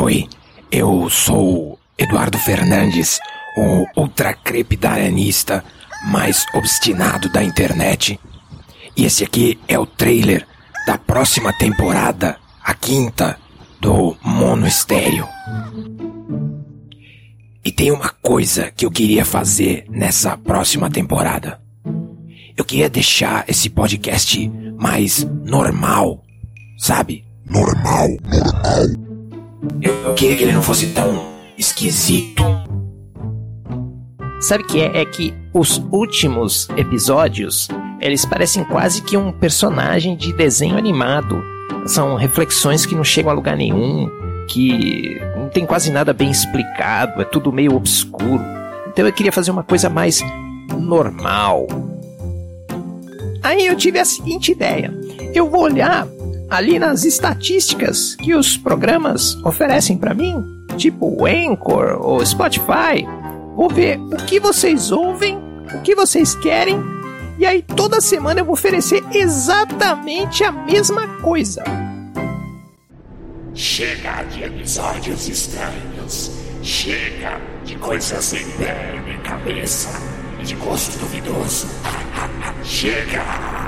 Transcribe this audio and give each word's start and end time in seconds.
Oi, 0.00 0.28
eu 0.70 1.10
sou 1.10 1.76
Eduardo 1.98 2.38
Fernandes, 2.38 3.18
o 3.56 4.00
ultracrepidaranista 4.00 5.64
mais 6.04 6.46
obstinado 6.54 7.28
da 7.28 7.42
internet. 7.42 8.18
E 8.96 9.04
esse 9.04 9.24
aqui 9.24 9.58
é 9.66 9.76
o 9.76 9.84
trailer 9.84 10.46
da 10.86 10.96
próxima 10.96 11.52
temporada, 11.52 12.36
a 12.62 12.74
quinta, 12.74 13.40
do 13.80 14.16
Mono 14.22 14.68
Estéreo. 14.68 15.26
E 17.64 17.72
tem 17.72 17.90
uma 17.90 18.10
coisa 18.22 18.70
que 18.70 18.86
eu 18.86 18.92
queria 18.92 19.24
fazer 19.24 19.84
nessa 19.90 20.36
próxima 20.36 20.88
temporada. 20.88 21.60
Eu 22.56 22.64
queria 22.64 22.88
deixar 22.88 23.44
esse 23.48 23.68
podcast 23.68 24.48
mais 24.78 25.24
normal, 25.44 26.22
sabe? 26.78 27.24
Normal, 27.44 28.08
normal. 28.22 29.07
Eu 29.80 30.14
queria 30.14 30.36
que 30.36 30.42
ele 30.44 30.52
não 30.52 30.62
fosse 30.62 30.88
tão 30.88 31.26
esquisito. 31.56 32.42
Sabe 34.40 34.62
o 34.62 34.66
que 34.66 34.80
é? 34.80 35.00
É 35.00 35.04
que 35.04 35.34
os 35.52 35.78
últimos 35.90 36.68
episódios, 36.76 37.68
eles 38.00 38.24
parecem 38.24 38.62
quase 38.64 39.02
que 39.02 39.16
um 39.16 39.32
personagem 39.32 40.16
de 40.16 40.32
desenho 40.32 40.76
animado. 40.76 41.42
São 41.86 42.14
reflexões 42.14 42.86
que 42.86 42.94
não 42.94 43.02
chegam 43.02 43.32
a 43.32 43.34
lugar 43.34 43.56
nenhum, 43.56 44.08
que 44.48 45.20
não 45.36 45.48
tem 45.48 45.66
quase 45.66 45.90
nada 45.90 46.12
bem 46.12 46.30
explicado, 46.30 47.20
é 47.20 47.24
tudo 47.24 47.52
meio 47.52 47.74
obscuro. 47.74 48.44
Então 48.86 49.06
eu 49.06 49.12
queria 49.12 49.32
fazer 49.32 49.50
uma 49.50 49.64
coisa 49.64 49.88
mais 49.88 50.22
normal. 50.78 51.66
Aí 53.42 53.66
eu 53.66 53.76
tive 53.76 53.98
a 53.98 54.04
seguinte 54.04 54.52
ideia: 54.52 54.92
eu 55.34 55.50
vou 55.50 55.62
olhar 55.62 56.06
ali 56.50 56.78
nas 56.78 57.04
estatísticas 57.04 58.14
que 58.16 58.34
os 58.34 58.56
programas 58.56 59.34
oferecem 59.44 59.96
para 59.96 60.14
mim, 60.14 60.44
tipo 60.76 61.26
Anchor 61.26 61.98
ou 62.00 62.24
Spotify, 62.24 63.06
vou 63.54 63.68
ver 63.68 63.98
o 63.98 64.16
que 64.26 64.40
vocês 64.40 64.90
ouvem, 64.90 65.38
o 65.74 65.80
que 65.82 65.94
vocês 65.94 66.34
querem, 66.36 66.80
e 67.38 67.46
aí 67.46 67.62
toda 67.62 68.00
semana 68.00 68.40
eu 68.40 68.44
vou 68.44 68.54
oferecer 68.54 69.02
exatamente 69.12 70.42
a 70.42 70.50
mesma 70.50 71.06
coisa. 71.20 71.62
Chega 73.54 74.22
de 74.24 74.44
episódios 74.44 75.28
estranhos. 75.28 76.30
Chega 76.62 77.40
de 77.64 77.76
coisas 77.76 78.24
sem 78.24 78.44
pé 78.52 79.00
nem 79.06 79.18
cabeça 79.20 79.88
e 80.40 80.44
de 80.44 80.54
gosto 80.56 80.98
duvidoso. 80.98 81.66
Chega! 82.62 83.67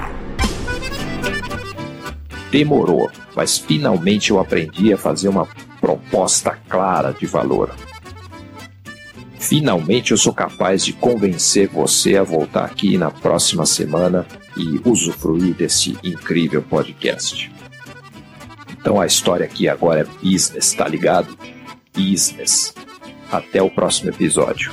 Demorou, 2.50 3.10
mas 3.34 3.58
finalmente 3.58 4.30
eu 4.30 4.40
aprendi 4.40 4.92
a 4.92 4.98
fazer 4.98 5.28
uma 5.28 5.46
proposta 5.80 6.58
clara 6.68 7.12
de 7.12 7.26
valor. 7.26 7.74
Finalmente 9.38 10.10
eu 10.10 10.16
sou 10.18 10.34
capaz 10.34 10.84
de 10.84 10.92
convencer 10.92 11.68
você 11.68 12.16
a 12.16 12.22
voltar 12.22 12.64
aqui 12.64 12.98
na 12.98 13.10
próxima 13.10 13.64
semana 13.64 14.26
e 14.56 14.80
usufruir 14.84 15.54
desse 15.54 15.96
incrível 16.02 16.62
podcast. 16.62 17.50
Então 18.70 19.00
a 19.00 19.06
história 19.06 19.46
aqui 19.46 19.68
agora 19.68 20.00
é 20.00 20.24
business, 20.24 20.72
tá 20.72 20.86
ligado? 20.86 21.36
Business. 21.94 22.74
Até 23.30 23.62
o 23.62 23.70
próximo 23.70 24.10
episódio. 24.10 24.72